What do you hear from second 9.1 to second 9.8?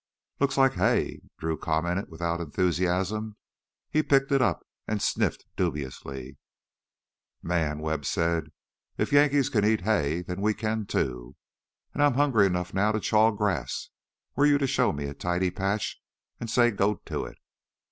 the Yankees can